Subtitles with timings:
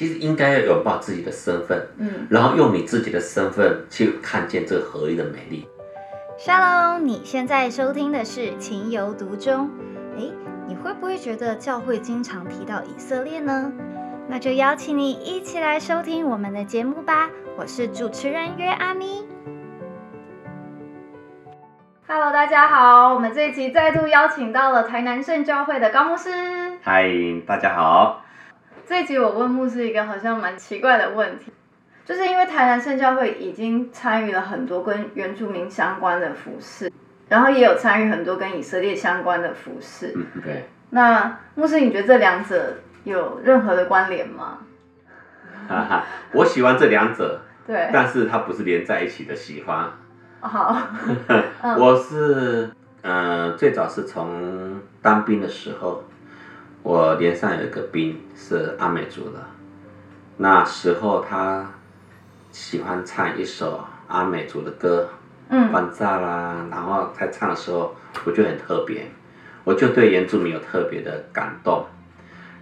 [0.00, 5.68] 其实应该要拥抱自己的身份，嗯，然后用你自己的身份去看见这个合一的美丽。
[6.38, 9.68] Shalom，你现在收听的是《情有独钟》。
[10.18, 10.32] 诶，
[10.66, 13.70] 你会不会觉得教会经常提到以色列呢？
[14.26, 17.28] 那就邀请你一起来收听我们的节目吧。
[17.58, 19.26] 我是主持人约阿咪。
[22.08, 26.30] Hello，大家好，我们这一集再度邀请到了台南圣教会的高牧师。
[26.80, 27.04] 嗨，
[27.46, 28.24] 大家好。
[28.90, 31.52] 这一集我问牧师一个好像蛮奇怪的问题，
[32.04, 36.90] 就是因为台南圣教会已经参与了很多跟原住民相关的服饰，
[37.28, 40.12] 然后也有参与很多跟以色列相关的服饰。
[40.16, 40.68] 嗯，对。
[40.90, 44.58] 那牧师，你觉得这两者有任何的关联吗？
[45.68, 49.88] 哈哈，我喜欢这两者，对，但是它不是连在一起的喜欢。
[50.40, 50.76] 好，
[51.62, 52.68] 嗯我是
[53.02, 56.02] 呃，最早是从当兵的时候，
[56.82, 59.38] 我连上有一个兵是阿美族的，
[60.38, 61.70] 那时候他
[62.50, 65.08] 喜欢唱一首阿美族的歌，
[65.50, 69.10] 嗯关炸啦，然后在唱的时候，我就很特别，
[69.64, 71.84] 我就对原住民有特别的感动。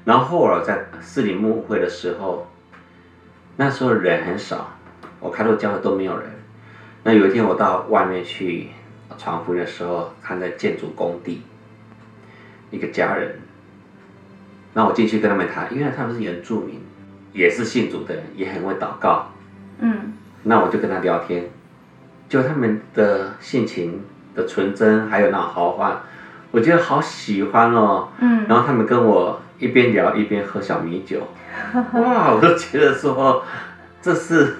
[0.04, 2.50] 然后后来在四里木会的时候，
[3.56, 4.70] 那时候人很少，
[5.20, 6.28] 我开头教会都没有人。
[7.04, 8.70] 那有一天我到外面去
[9.16, 11.42] 传福音的时候，看在建筑工地，
[12.70, 13.38] 一个家人，
[14.78, 16.80] 那我进去跟他们谈，因为他们是原住民，
[17.32, 19.32] 也是信主的人，也很会祷告。
[19.80, 20.12] 嗯
[20.44, 21.46] 那我就跟他聊天，
[22.28, 24.04] 就他们的性情
[24.36, 26.00] 的纯真，还有那种豪放，
[26.52, 28.10] 我觉得好喜欢哦。
[28.20, 31.26] 嗯然后他们跟我一边聊一边喝小米酒，
[31.74, 33.42] 哇，我都觉得说
[34.00, 34.58] 这是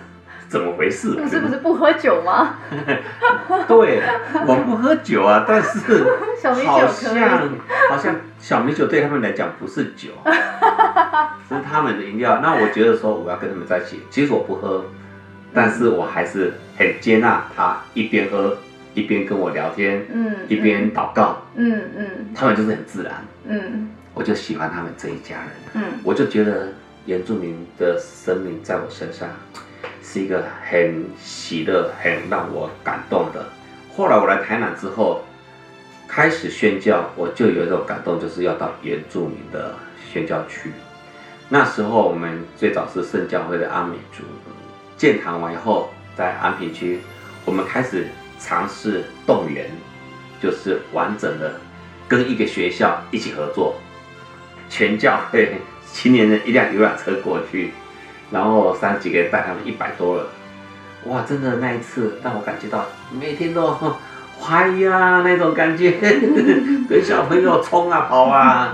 [0.48, 1.08] 怎么回事？
[1.20, 2.56] 牧师不是不喝酒吗？
[3.68, 4.02] 对，
[4.46, 6.04] 我不喝酒啊， 但是
[6.66, 7.50] 好像。
[7.90, 10.10] 好像小米酒对他们来讲不是酒，
[11.48, 12.40] 是他们的饮料。
[12.42, 14.84] 那我觉得说我要跟他们在一起，其实我不喝，
[15.54, 18.56] 但是我还是很接纳他一边喝
[18.94, 23.14] 一边跟我聊天，嗯，一边祷告，嗯嗯他们就是很自然，
[23.48, 25.48] 嗯我就喜欢他们这一家人。
[25.74, 26.68] 嗯我就觉得
[27.06, 29.28] 原住民的生命在我身上
[30.10, 33.44] 是一个很喜乐、很让我感动的。
[33.94, 35.22] 后来我来台南之后，
[36.08, 39.74] 开始宣教，我就有一种感动，就是要到原住民的
[40.10, 40.72] 宣教区。
[41.50, 44.22] 那时候我们最早是圣教会的阿美族，
[44.96, 47.00] 建堂完以后，在安平区，
[47.44, 48.06] 我们开始
[48.38, 49.70] 尝试动员，
[50.42, 51.60] 就是完整的
[52.08, 53.76] 跟一个学校一起合作，
[54.70, 55.56] 全教会
[55.92, 57.72] 青年人一辆游览车过去，
[58.30, 60.26] 然后三十几个人带他们一百多人，
[61.04, 63.76] 哇，真的那一次让我感觉到每天都
[64.40, 65.92] 嗨呀那种感觉，
[66.88, 68.72] 跟小朋友冲啊跑啊，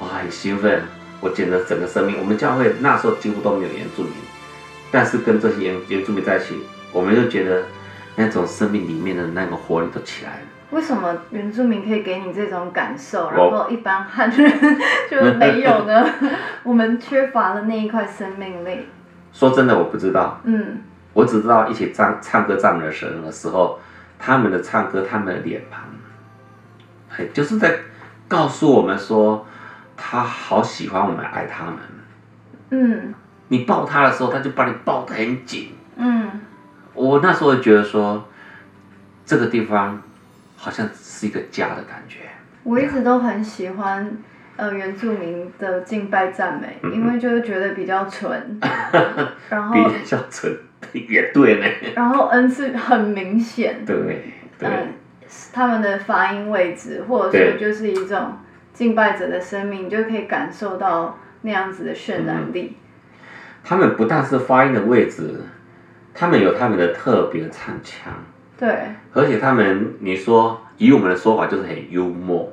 [0.00, 0.82] 哇，很兴奋。
[1.20, 4.12] 我觉得整个生命，我们教会那时候几乎都没有原住民，
[4.90, 6.58] 但是跟这些原原住民在一起，
[6.92, 7.62] 我们就觉得
[8.16, 10.38] 那种生命里面的那个活力都起来了。
[10.70, 14.78] 为什么原住民可以给你这种感受，然后一般汉人
[15.10, 16.04] 就没有呢？
[16.64, 18.88] 我们缺乏了那一块生命力。
[19.34, 20.80] 说真的，我不知道，嗯
[21.12, 23.78] 我只知道一起唱唱歌赞美神的时候，
[24.18, 25.82] 他们的唱歌，他们的脸庞，
[27.10, 27.76] 哎，就是在
[28.26, 29.44] 告诉我们说，
[29.96, 31.74] 他好喜欢我们，爱他们。
[32.70, 33.14] 嗯
[33.48, 35.74] 你抱他的时候，他就把你抱得很紧。
[35.96, 36.30] 嗯
[36.94, 38.26] 我那时候觉得说，
[39.26, 40.00] 这个地方
[40.56, 42.20] 好像是一个家的感觉。
[42.62, 44.16] 我一直都很喜欢
[44.56, 48.60] 呃原住民的敬拜赞美，嗯因为就是觉得比较纯，
[49.50, 50.56] 然后比较纯，
[50.92, 51.66] 也对呢。
[51.94, 53.96] 然后恩是很明显，对
[54.58, 54.88] 对，嗯，
[55.52, 58.38] 他们的发音位置，或者对说就是一种
[58.72, 62.76] 敬拜者的生命，你就可以感受到那样子的渲染力。
[63.64, 65.40] 他们不但是发音的位置，
[66.12, 68.12] 他们有他们的特别唱腔。
[68.56, 68.72] 对，
[69.12, 72.52] 而且他们，你说以我们的说法就是很幽默，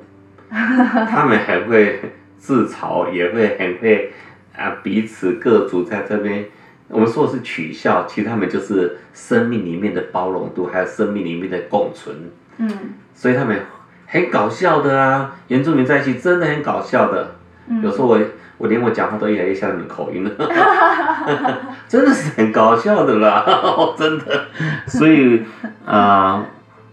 [1.08, 1.98] 他们很会
[2.36, 4.12] 自嘲，也会很会
[4.54, 6.44] 啊彼此各族在这边，
[6.88, 12.14] 我们说的是取笑，其实他们就是生命里面的包容度，还有生命里面的共存，
[12.58, 12.68] 嗯。
[13.14, 13.60] 所以他们
[14.06, 17.36] 很搞笑的啊，原住民在一起真的很搞笑的，
[17.82, 18.20] 有时候我
[18.58, 20.30] 我连我讲话都越来越像你们口音了，
[21.88, 23.44] 真的是很搞笑的啦，
[23.96, 24.44] 真的。
[24.86, 25.42] 所以
[25.86, 26.46] 啊、呃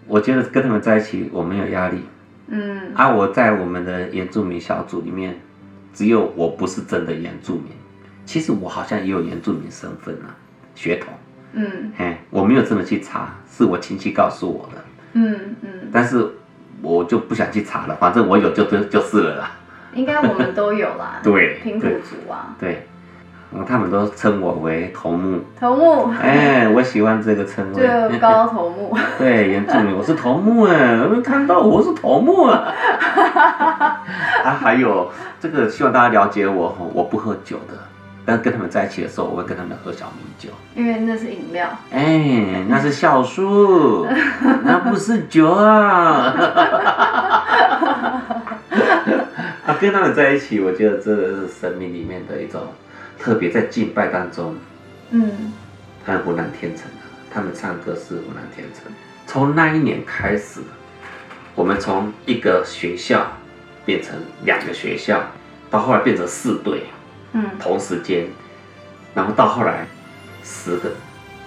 [0.07, 2.03] 我觉得跟他们在一起我没有压力。
[2.49, 2.91] 嗯。
[2.93, 5.39] 啊，我在我们的原住民小组里面，
[5.93, 7.65] 只有我不是真的原住民，
[8.25, 10.35] 其实我好像也有原住民身份啊，
[10.75, 11.13] 血统。
[11.53, 11.91] 嗯。
[11.97, 16.25] 嘿，我没有这么去查，是我亲戚告诉我的，嗯嗯，但是
[16.81, 19.51] 我就不想去查了，反正我有就就就是了啦。
[19.95, 22.87] 应该我们都有啦， 对平埔族啊，对，
[23.51, 25.39] 嗯他们都称我为头目。
[25.59, 28.19] 头目，哎，我喜欢这个称就谓。
[28.19, 28.95] 高头目。
[29.17, 32.67] 对，原住民，我是头目哎，有没有看到我是头目啊？
[34.45, 37.73] 啊，还有这个，希望大家了解我吼，我不喝酒的，
[38.23, 40.49] 但跟他们在一起的时候，我会跟他们喝小米酒。
[40.75, 41.67] 因为那是饮料。
[41.91, 44.05] 哎，那是酵素，
[44.63, 46.35] 那不是酒啊！
[49.65, 52.61] 啊，跟他们在一起，我觉得这是生命里面的一种
[53.19, 54.55] 特别，在敬拜当中，
[55.11, 55.53] 嗯
[56.05, 58.91] 他们湖南天成的，他们唱歌是湖南天成。
[59.27, 60.61] 从那一年开始，
[61.53, 63.27] 我们从一个学校
[63.85, 65.21] 变成两个学校，
[65.69, 66.85] 到后来变成四队，
[67.33, 68.27] 嗯同时间，
[69.13, 69.85] 然后到后来
[70.43, 70.91] 十个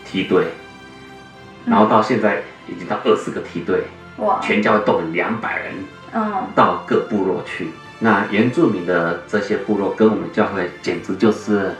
[0.04, 0.46] 梯队，
[1.66, 3.84] 然后到现在已经到二十个梯队，
[4.18, 5.74] 哇，全教会动了两百人
[6.12, 7.70] 嗯到各部落去。
[8.04, 11.70] 那原住民的这些部落跟我们教会简直就是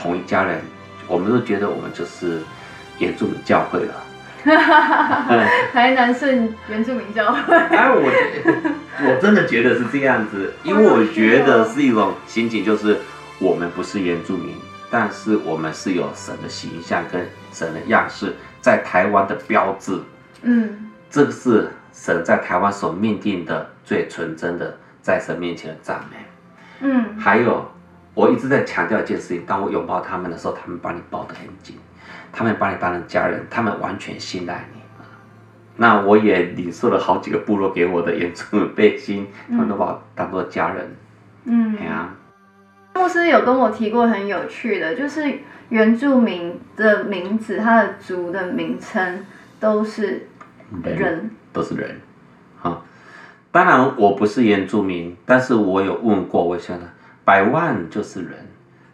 [0.00, 0.62] 同一家人，
[1.06, 2.40] 我们都觉得我们就是
[2.98, 3.94] 原住民教会了。
[5.74, 7.54] 台南是原住民教会。
[7.54, 12.96] 哎，我我真的觉得是这样子， 因为我觉得是一种心情，就是
[13.38, 14.54] 我们不是原住民，
[14.90, 18.32] 但是我们是有神的形象跟神的样式，
[18.62, 19.98] 在台湾的标志，
[20.40, 24.74] 嗯这个是神在台湾所命定的最纯真的
[25.08, 26.16] 在神面前的赞美。
[26.80, 27.66] 嗯还有，
[28.12, 31.76] 我一直在强调一件事情：当我拥抱他们的时候，他们把你抱得很紧，
[32.30, 34.80] 他们把你当成家人，他们完全信赖你。
[35.76, 40.94] 那我也领受了好几个部落给我的原住民背心，他们都把我当做家人。
[41.44, 42.14] 嗯对啊，
[42.94, 45.38] 牧师有跟我提过很有趣的，就是
[45.70, 49.24] 原住民的名字，他的族的名称
[49.58, 50.28] 都是
[50.84, 51.30] 人。
[51.50, 52.07] 都是人，哈。
[53.50, 56.88] 当然我不是原住民，但是我有问过，我想呢，
[57.24, 58.46] 百万就是人，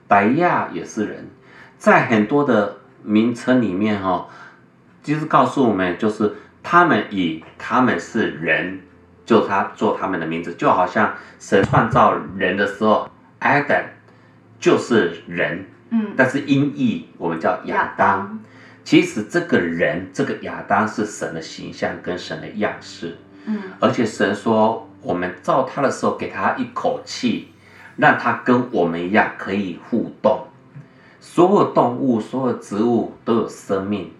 [0.06, 1.28] 百亚也是人，
[1.76, 4.28] 在很多的名称里面哈、
[5.02, 8.80] 就是告诉我们，就是他们以他们是人，
[9.26, 13.10] 就他做他们的名字，就好像神创造人的时候
[13.40, 13.84] ，Adam
[14.60, 18.40] 就是人，嗯，但是音译我们叫亚当。
[18.84, 23.16] 其实这个人，这个亚当是神的形象跟神的样式，
[23.80, 27.48] 而且神说，我们造他的时候给他一口气，
[27.96, 30.46] 让他跟我们一样可以互动。
[31.20, 34.12] 所有动物、所有植物都有生命，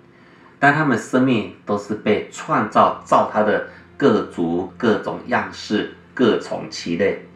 [0.59, 7.27] 但他们生命都是被创造，造他的各族、各种样式、各从其类。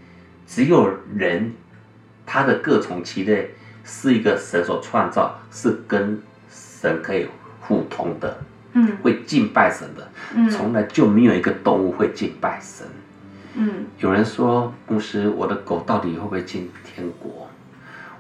[0.47, 1.53] 只有人，
[2.25, 6.21] 他的各从其类是一个神所创造，是跟
[6.51, 7.29] 神可以
[7.61, 8.39] 互通的，
[8.79, 10.09] 嗯会敬拜神的。
[10.35, 12.87] 嗯从来就没有一个动物会敬拜神。
[13.55, 17.49] 嗯有人说，牧师，我的狗到底会不会进天国？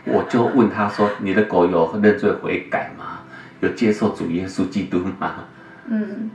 [0.05, 3.21] 我就问他说，你的狗有认罪悔改吗？
[3.61, 5.45] 有接受主耶稣基督吗？
[5.87, 6.31] 嗯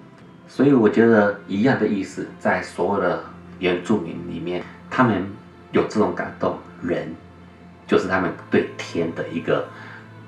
[0.47, 3.23] 所以我觉得一样的意思，在所有的
[3.59, 5.25] 原住民里面，他们
[5.71, 7.13] 有这种感动，人
[7.87, 9.65] 就是他们对天的一个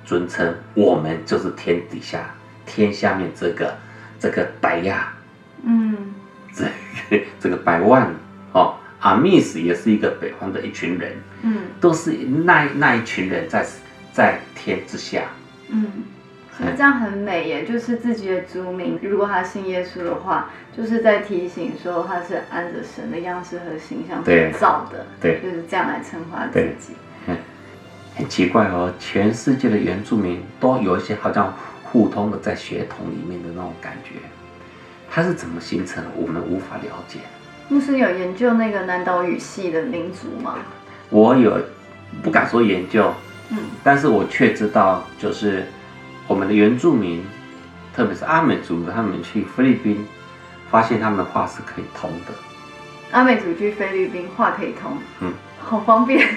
[0.03, 2.33] 尊称，我们就是天底下、
[2.65, 3.77] 天下面这个
[4.25, 5.13] 这个白亚，
[5.63, 5.95] 嗯。
[6.51, 6.63] 这
[7.15, 8.07] 个这个百万
[8.53, 11.11] 哦，阿密斯也是一个北方的一群人，
[11.43, 11.57] 嗯。
[11.79, 13.63] 都是那那一群人在
[14.11, 15.25] 在天之下，
[15.69, 15.85] 嗯，
[16.57, 24.51] 其实这样很美耶，就是自己的族民，如果他信耶稣的话，就是在提醒说他是按着神的样式和形象所对。
[24.53, 25.39] 造的，对。
[25.43, 26.75] 就是这样来称呼自对。
[26.79, 26.93] 己。
[28.17, 31.53] 很奇怪哦，全世界的原住民都有一些好像
[31.95, 34.15] 互通的在血统里面的那种感觉，
[35.09, 37.19] 它是怎么形成的，我们无法了解。
[37.69, 40.57] 牧师有研究那个南岛语系的民族吗？
[41.09, 41.57] 我有
[42.21, 43.13] 不敢说研究，
[43.49, 45.65] 嗯但是我却知道，就是
[46.27, 47.23] 我们的原住民，
[47.95, 50.05] 特别是阿美族，他们去菲律宾，
[50.69, 52.33] 发现他们的话是可以通的。
[53.11, 56.27] 阿美族去菲律宾话可以通，嗯，好方便，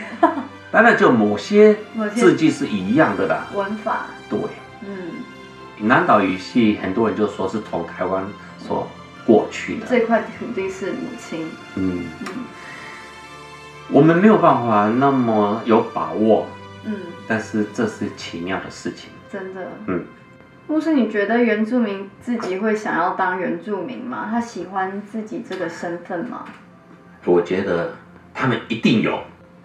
[0.70, 1.76] 当然，就某些
[2.14, 3.48] 字迹是一样的啦。
[3.52, 4.38] 文法，对，
[4.86, 5.17] 嗯，
[5.80, 8.24] 南岛语系很多人就说是从台湾
[8.58, 8.88] 所
[9.26, 9.86] 过去的。
[9.86, 12.26] 这块土地是母亲，嗯，嗯
[13.90, 16.46] 我们没有办法那么有把握，
[16.84, 16.94] 嗯，
[17.26, 19.10] 但是这是奇妙的事情。
[19.32, 20.04] 真的，嗯。
[20.66, 24.28] 牧师，你觉得原住民自己会想要当原住民吗？
[24.30, 26.44] 他喜欢自己这个身份吗？
[27.24, 27.94] 我觉得
[28.34, 29.18] 他们一定有。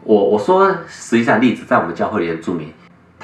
[0.04, 2.72] 我我说实际上例子，在我们教会的原住民，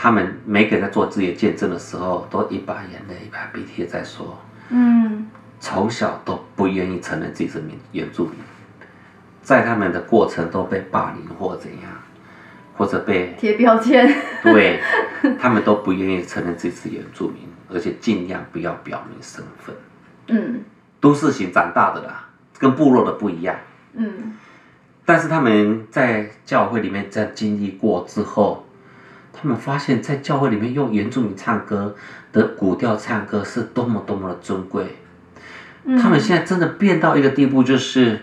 [0.01, 4.39] 他们每个人在做自己的见证的时候，都一把眼泪一把鼻涕在说，
[4.69, 5.27] 嗯
[5.59, 8.35] 从小都不愿意承认自己是民原住民，
[9.41, 11.91] 在他们的过程都被霸凌或怎样，
[12.77, 14.09] 或者被贴标签。
[14.41, 14.79] 对，
[15.37, 17.39] 他们都不愿意承认自己是原住民，
[17.69, 19.75] 而且尽量不要表明身份。
[20.29, 20.63] 嗯
[21.01, 23.53] 都市型长大的啦，跟部落的不一样。
[23.95, 24.33] 嗯
[25.03, 28.63] 但是他们在教会里面在经历过之后，
[29.41, 31.95] 他们发现，在教会里面用原住民唱歌
[32.33, 34.97] 的古调唱歌是多么多么的尊贵。
[35.85, 38.19] 嗯，他们现在真的变到一个地步，就是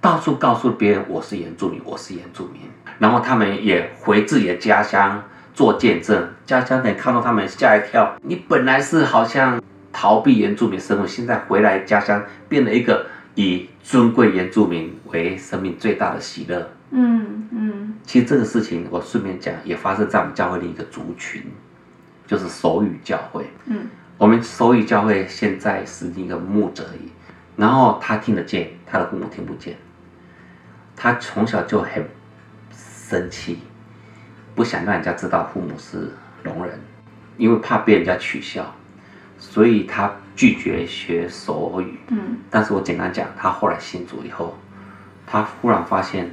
[0.00, 2.62] 到处告诉别人我是原住民，我是原住民。
[2.98, 8.16] 然后他们也回自己的家乡做见证，家乡人看到他们吓一跳。
[8.22, 9.60] 你本来是好像
[9.92, 16.70] 逃避原住民生活，现在回来家乡变了一个以尊贵原住民为生命最大的喜乐。
[16.90, 21.42] 嗯嗯其实这个事情我顺便讲，也发生在我们教会的一个族群，
[22.26, 23.46] 就是手语教会。
[23.66, 26.84] 嗯我们手语教会现在是一个牧者
[27.56, 29.76] 然后他听得见，他的父母听不见。
[30.96, 32.04] 他从小就很
[32.72, 33.58] 生气，
[34.54, 36.10] 不想让人家知道父母是
[36.42, 36.80] 聋人，
[37.36, 38.74] 因为怕被人家取笑，
[39.38, 41.98] 所以他拒绝学手语。
[42.08, 44.58] 嗯但是我简单讲，他后来信主以后，
[45.26, 46.28] 他忽然发现，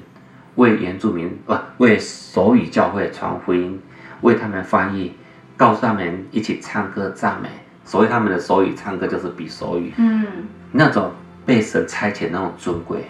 [0.56, 3.80] 为原住民不、为手语教会传福音，
[4.22, 5.14] 为他们翻译，
[5.58, 7.50] 告诉他们一起唱歌赞美。
[7.84, 9.94] 所谓他们的手语唱歌就是比手语。
[9.98, 10.26] 嗯。
[10.72, 11.12] 那种
[11.46, 13.06] 被神差遣那种尊贵，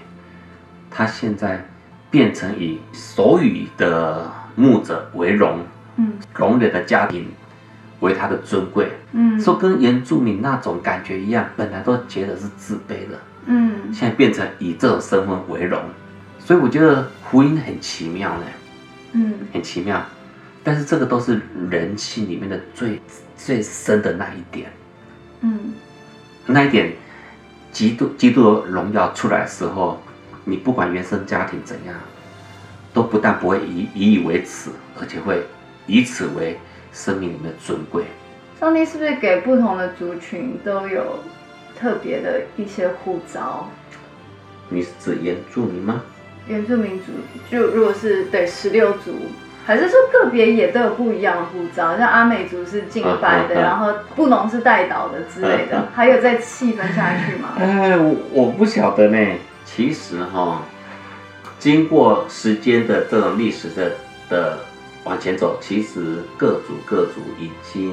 [0.92, 1.66] 他现在
[2.12, 5.60] 变成以手语的牧者为荣，
[5.98, 6.14] 嗯。
[6.36, 7.28] 聋人的家庭
[8.02, 13.18] 为他的尊贵，嗯，说跟原住民那种感觉一样，本来都觉得是自卑的。
[13.46, 13.94] 嗯。
[13.94, 15.80] 现在变成以这种身份为荣，
[16.46, 18.46] 所以我觉得福音很奇妙呢，
[19.14, 20.06] 嗯很奇妙。
[20.64, 23.02] 但是这个都是人性里面的最
[23.36, 24.72] 最深的那一点，
[25.42, 25.74] 嗯
[26.46, 26.94] 那一点，
[27.72, 30.00] 基督基督的荣耀出来的时候，
[30.44, 31.96] 你不管原生家庭怎样，
[32.94, 35.44] 都不但不会以以以为耻，而且会
[35.88, 36.60] 以此为
[36.94, 38.06] 生命里面的尊贵。
[38.60, 41.20] 上帝是不是给不同的族群都有
[41.78, 43.68] 特别的一些护照？
[44.70, 46.02] 你是指原住民吗？
[46.48, 47.06] 原住民族
[47.50, 49.16] 就如果是对十六族，
[49.66, 51.98] 还是说个别也都有不一样的护照？
[51.98, 57.56] 像阿美族是敬拜的，然后布农是带导的之类的，还有再细分下去吗？
[57.58, 59.18] 哎，我我不晓得呢。
[59.66, 60.62] 其实哈，
[61.58, 63.92] 经过时间的这种历史的
[64.30, 64.60] 的
[65.04, 67.92] 往前走，其实各族各族已经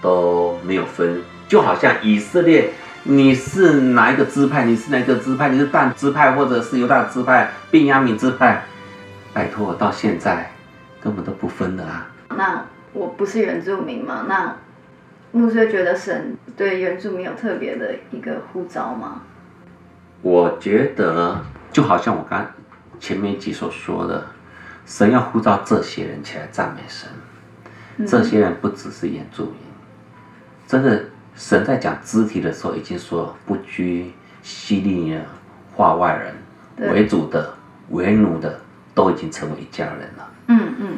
[0.00, 2.70] 都没有分，就好像以色列，
[3.04, 8.64] 你是哪一个支派，你是哪一个支派，你是但支派或者是犹大支派、便雅悯支派，
[9.32, 10.52] 拜托，我到现在
[11.00, 12.08] 根本都不分的啊。
[12.36, 14.26] 那我不是原住民嘛？
[14.28, 14.56] 那
[15.32, 19.22] 牧师觉得神对原住民有特别的一个呼召吗？
[20.20, 22.46] 我觉得就好像我刚
[23.00, 24.24] 前面一集所说的，
[24.86, 27.08] 神要呼召这些人起来赞美神。
[27.96, 29.54] 嗯这些人不只是原住民，
[30.66, 31.04] 真的，
[31.34, 34.12] 神在讲肢体的时候已经说不拘
[34.42, 35.24] 希利尼人、
[35.74, 37.54] 化外人、为主的、
[37.90, 38.60] 为奴的，
[38.94, 40.30] 都已经成为一家人了。
[40.48, 40.88] 嗯嗯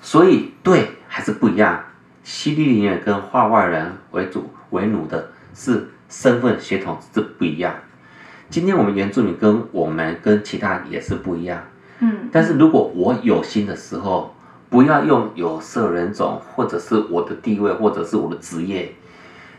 [0.00, 1.82] 所以对还是不一样，
[2.22, 7.74] 希利尼人跟化外人为主为奴的是身份协同是不一样。
[8.48, 11.60] 今天我们原住民跟我们跟其他人也是不一样，
[11.98, 14.34] 嗯，但是如果我有心的时候，
[14.70, 18.94] 不要用有色人种，或者是我的地位，或者是我的职业，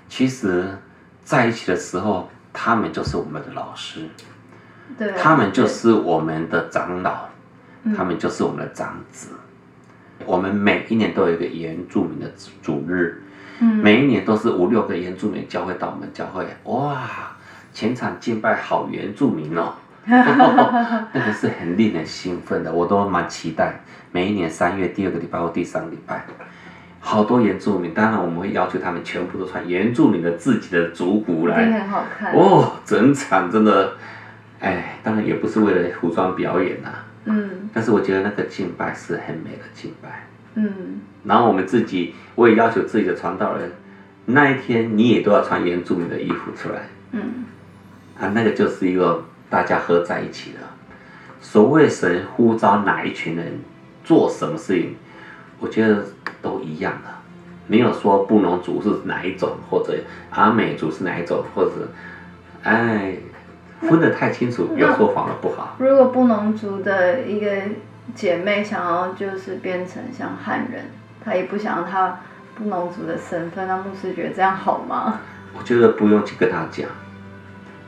[0.08, 0.78] 其实
[1.24, 4.08] 在一起的时候，他们就是我们的老师，
[4.98, 7.26] 对，他们就是我们的长老，
[7.84, 7.94] 嗯。
[7.94, 9.30] 他们就是我们的长子。
[10.26, 13.22] 我们每一年都有一个原住民的主日，
[13.60, 13.76] 嗯。
[13.76, 17.08] 每一年都是五六个原住民教会到我们教会，哇，
[17.74, 19.74] 全场敬拜好原住民哦，
[20.06, 23.82] 那个是很令人兴奋的，我都蛮期待。
[24.12, 26.26] 每一年三月第二个礼拜或第三个礼拜，
[27.08, 32.34] 好多原住民，当然我们会要求他们全部都穿原住民的自己的族服来，很好看。
[32.34, 33.94] 哦，整场真的，
[34.60, 36.90] 哎，当然也不是为了服装表演呐、
[37.24, 40.28] 嗯但是我觉得那个敬拜是很美的敬拜。
[40.56, 43.72] 嗯然后我们自己，我也要求自己的传道人，
[44.26, 47.46] 那一天你也都要穿原住民的衣服出来嗯
[48.20, 50.60] 啊，那个就是一个大家合在一起的。
[51.40, 53.60] 所谓神呼召哪一群人
[54.04, 54.96] 做什么事情，
[55.60, 56.06] 我觉得
[56.42, 57.10] 都一样的，
[57.68, 59.98] 没有说布农族是哪一种，或者
[60.30, 61.90] 阿美族是哪一种，或者
[62.64, 63.16] 哎
[63.82, 65.76] 分得太清楚，有时候反而不好。
[65.80, 67.50] 如果布农族的一个
[68.16, 70.86] 姐妹想要就是变成像汉人，
[71.24, 72.20] 她也不想要她
[72.56, 75.20] 布农族的身份，那牧师觉得这样好吗？
[75.58, 76.88] 我觉得不用去跟他讲，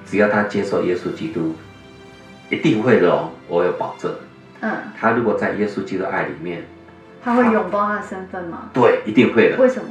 [0.05, 1.55] 只要他接受耶稣基督，
[2.49, 4.11] 一定会的哦，我有保证。
[4.61, 6.63] 嗯，他如果在耶稣基督爱里面，
[7.23, 8.69] 他会拥抱他的身份吗？
[8.73, 9.57] 对，一定会的。
[9.57, 9.89] 为什么？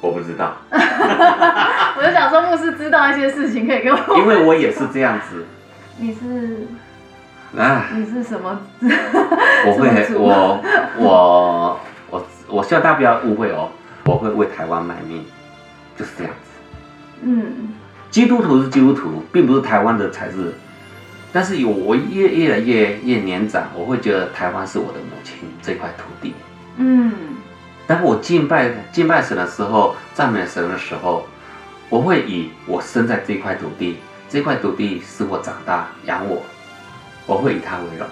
[0.00, 3.98] 我不知道， 我就想说，牧师知道一些事情可以跟我。
[4.20, 5.46] 因为我也是这样子。
[5.96, 6.66] 你是
[7.58, 8.60] 啊，你是什么？
[9.66, 9.88] 我会
[10.18, 10.60] 我
[10.98, 13.70] 我我我希望大家不要误会哦，
[14.04, 15.24] 我会为台湾卖命，
[15.96, 16.50] 就是这样子。
[17.22, 17.72] 嗯
[18.10, 20.52] 基督徒是基督徒，并不是台湾的才是。
[21.32, 26.34] 但是有我越越来越越年长，我会觉得台湾是我的母亲这块土地。
[26.76, 27.12] 嗯
[27.86, 31.26] 当我敬拜敬拜神的时候，赞美神的时候，
[31.88, 36.42] 我会以我生在这块土地，这块土地使我长大养我，
[37.26, 38.06] 我会以他为荣。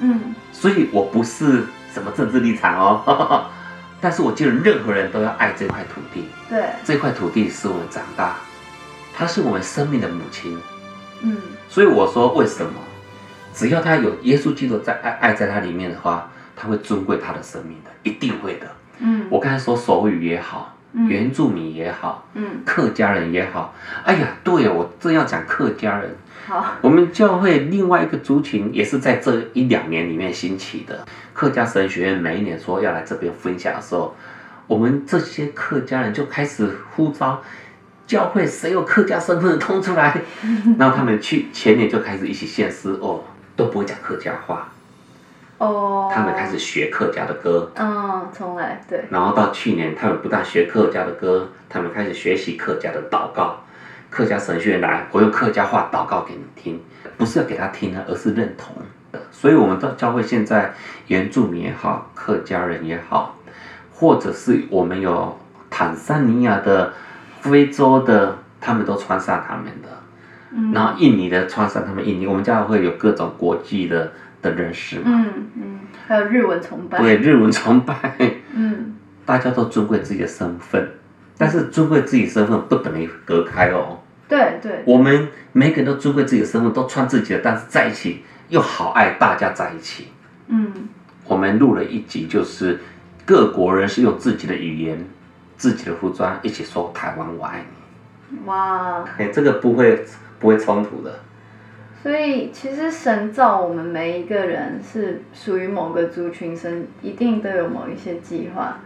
[0.00, 3.46] 嗯所以我不是什么政治立场哦，
[4.00, 8.36] 但是我觉得任何人都要爱这块土地，对，这块土地使我们长大，
[9.14, 10.58] 它是我们生命的母亲。
[11.20, 11.36] 嗯
[11.68, 12.72] 所以我说为什么？
[13.54, 18.66] 只要他有耶稣基督在爱爱在他里面的话，他会尊贵他的生命的，一定会的。
[18.98, 26.14] 嗯，我刚才说手语也好，嗯原住民也好，嗯客家人也好，哎呀，对我正要讲客家人。
[26.46, 31.06] 好，我们教会另外一个族群也是在这一两年里面兴起的。
[31.32, 34.14] 客家神学院每一年说要来这边分享的时候，
[34.66, 37.40] 我们这些客家人就开始呼召
[38.06, 40.20] 教会谁有客家身份的通出来，
[40.78, 43.22] 然后他们去前年就开始一起献诗哦，
[43.56, 44.68] 都不会讲客家话，
[45.62, 53.60] 哦，他们开始学客家的歌，嗯，从来，对，然后到去年，他们不但学客家的歌，他们开始学习客家的祷告。
[54.10, 56.82] 客家神学院来，我用客家话祷告给你听，
[57.16, 58.74] 不是要给他听啊，而是认同
[59.12, 59.20] 的。
[59.30, 60.74] 所以，我们到教会现在，
[61.06, 63.36] 原住民也好，客家人也好，
[63.94, 65.38] 或者是我们有
[65.70, 66.92] 坦桑尼亚的、
[67.40, 69.88] 非洲的，他们都穿上他们的。
[70.54, 78.14] 嗯然后印尼的穿上他们印尼，我们教会有各种国际的的认识嘛，嗯嗯，还有日文崇拜，对日文崇拜。
[78.54, 80.90] 嗯 大家都尊贵自己的身份，
[81.38, 84.00] 但是尊贵自己身份不等于隔开哦。
[84.28, 90.08] 对对，我们每个人都尊贵自己的身份，都穿自己的，但是在一起又好爱大家在一起。
[90.48, 90.72] 嗯
[91.24, 92.80] 我们录了一集，就是
[93.24, 94.98] 各国人是用自己的语言、
[95.56, 97.64] 自己的服装一起说“台湾我爱
[98.28, 100.04] 你哇，”，哎，这个不会
[100.40, 101.20] 不会冲突的。
[102.02, 108.80] 所以其实神造我们每一个人是属于某个族群，神一定都有某一些计划。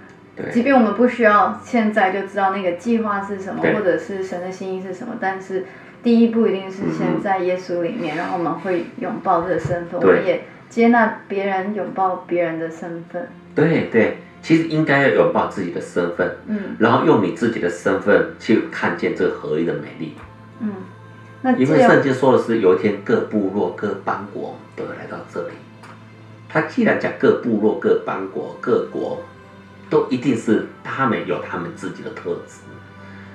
[0.52, 5.64] 即便我们不需要现在就知道那个计划是什么，或者是神的心意是什么，但是
[6.02, 13.26] 第一步一定是先在耶稣里面，然后我们会拥抱这个身份，我们也接纳别人拥抱别人的身份。
[13.54, 20.12] 对对，其实应该要拥抱自己的身份，嗯然后用你自己的身份去看见这个合一的美丽。
[20.60, 20.70] 嗯，
[21.42, 25.54] 那因为圣经说的是，有一天各部落、各邦国都会来到这里。
[26.48, 29.22] 他既然讲各部落、各邦国、各国，
[29.90, 32.60] 都一定是他们有他们自己的特质，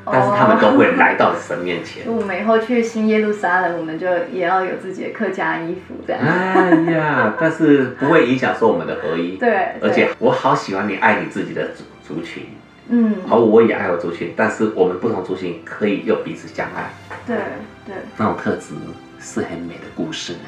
[0.06, 2.04] 但是他们都会来到神面前。
[2.12, 6.22] 我们以后去新耶路撒冷，我们就也要有自己的客家衣服这样。
[6.24, 9.38] 哎呀，但是不会影响说我们的合一。
[9.40, 11.84] 对，而且我好喜欢你爱你自己的族
[12.16, 12.44] 族群，
[12.89, 16.91] 嗯，而我也爱我族群，但是我们不同族群可以又彼此相爱，
[17.26, 17.38] 对
[17.86, 18.74] 对那种特质
[19.20, 20.39] 是很美的故事呢。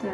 [0.00, 0.10] 对。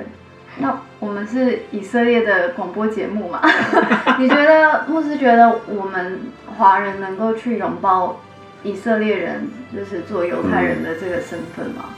[0.61, 3.41] 那我们是以色列的广播节目嘛？
[4.19, 6.19] 你觉得牧师觉得我们
[6.57, 8.21] 华人能够去拥抱
[8.65, 11.91] 以色列人，就是做犹太人的这个身份吗？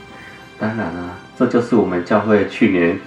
[0.59, 2.99] 当然啦、这就是我们教会去年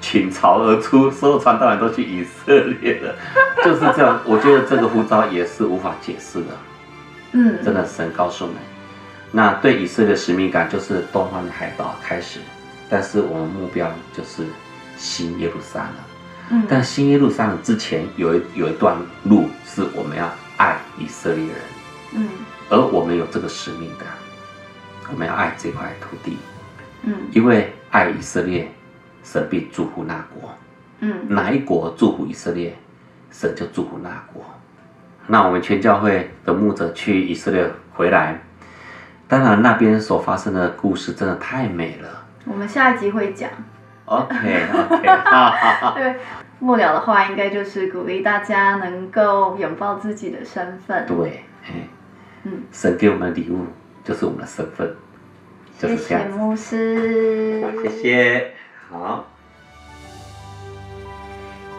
[0.00, 3.14] 倾巢而出，所有传道人都去以色列了，
[3.64, 4.20] 就是这样。
[4.24, 6.46] 我觉得这个呼召也是无法解释的，
[7.32, 8.58] 嗯，真的神告诉我们。
[9.30, 12.38] 那对以色列的使命感就是东方的海岛开始，
[12.88, 14.44] 但是我们目标就是
[14.96, 15.92] 新耶路撒冷。
[16.50, 21.56] 嗯，但新耶路撒冷之前有一有一段路是我们要爱以色列人，
[22.12, 22.28] 嗯
[22.70, 24.06] 而我们有这个使命感，
[25.12, 26.38] 我们要爱这块土地。
[27.02, 28.72] 嗯因为爱以色列，
[29.24, 30.48] 神必祝福那国。
[31.00, 32.76] 嗯哪一国祝福以色列，
[33.32, 34.44] 神就祝福那国。
[35.26, 38.38] 那我们全教会的牧者去以色列回来，
[39.26, 42.26] 当然那边所发生的故事真的太美了。
[42.44, 43.50] 我们下一集会讲。
[44.04, 45.94] OK OK，哈哈哈。
[45.98, 46.14] 对，
[46.58, 51.06] 末了的话应该就是鼓励大家能够拥抱自己的身份。
[51.06, 51.42] 对，
[52.44, 53.66] 嗯，神给我们的礼物
[54.04, 54.94] 就是我们的身份，
[55.78, 56.30] 就是这样谢。
[56.30, 58.54] 谢牧师，谢谢，
[58.98, 59.24] 好。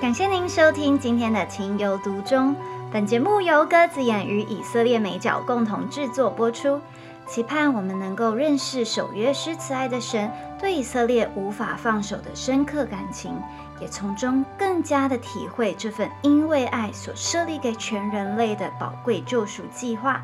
[0.01, 2.56] 感谢您收听今天的情有独钟。
[2.91, 6.80] 本节目由鸽子眼与以色列美角共同制作播出，
[7.25, 13.34] 期盼我们能够认识守约施慈爱的神对以色列无法放手的深刻感情，
[13.82, 20.23] 也从中更加的体会这份因为爱所设立给全人类的宝贵救赎计划。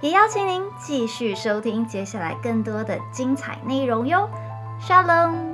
[0.00, 4.28] 也邀请您继续收听接下来更多的精彩内容哟。
[4.80, 5.51] Shalom。